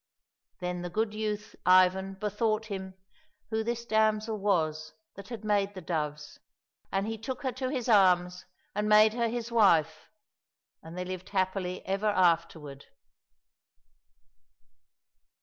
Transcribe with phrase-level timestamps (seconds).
[0.61, 2.95] "Then the good youth Ivan bethought him
[3.51, 6.39] who this damsel was that had made the doves,
[6.91, 10.09] and he took her to his arms and made her his wife,
[10.81, 12.87] and they lived happily ever afterward.